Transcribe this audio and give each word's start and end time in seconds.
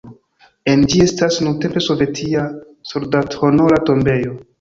En 0.71 0.85
ĝi 0.93 1.01
estas 1.03 1.35
nuntempe 1.47 1.83
sovetia 1.87 2.47
soldathonora 2.93 3.79
tombejo. 3.91 4.35